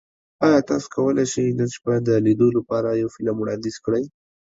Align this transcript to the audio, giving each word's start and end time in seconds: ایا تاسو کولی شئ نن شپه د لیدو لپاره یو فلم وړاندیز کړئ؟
ایا 0.45 0.59
تاسو 0.69 0.87
کولی 0.95 1.25
شئ 1.33 1.47
نن 1.57 1.69
شپه 1.75 1.93
د 2.07 2.09
لیدو 2.25 2.47
لپاره 2.57 2.89
یو 3.01 3.09
فلم 3.15 3.35
وړاندیز 3.39 3.75
کړئ؟ 3.85 4.03